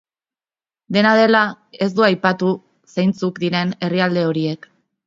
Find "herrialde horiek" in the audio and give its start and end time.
3.89-4.73